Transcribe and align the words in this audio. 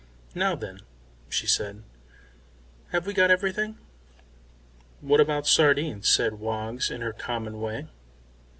"Now, 0.33 0.55
then," 0.55 0.79
she 1.29 1.45
said, 1.45 1.83
"have 2.89 3.05
we 3.05 3.13
got 3.13 3.29
everything?" 3.29 3.77
"What 4.99 5.19
about 5.21 5.45
sardines?" 5.45 6.09
said 6.09 6.39
Woggs 6.39 6.89
in 6.89 7.01
her 7.01 7.13
common 7.13 7.61
way. 7.61 7.85